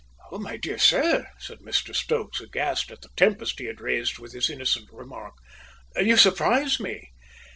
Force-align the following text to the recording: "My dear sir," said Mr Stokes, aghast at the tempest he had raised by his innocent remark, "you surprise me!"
"My 0.31 0.57
dear 0.57 0.79
sir," 0.79 1.27
said 1.37 1.59
Mr 1.59 1.95
Stokes, 1.95 2.41
aghast 2.41 2.89
at 2.89 3.01
the 3.03 3.09
tempest 3.15 3.59
he 3.59 3.65
had 3.65 3.79
raised 3.79 4.17
by 4.19 4.29
his 4.29 4.49
innocent 4.49 4.89
remark, 4.91 5.35
"you 5.95 6.17
surprise 6.17 6.79
me!" 6.79 7.11